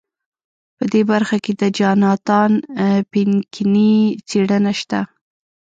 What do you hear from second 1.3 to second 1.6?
کې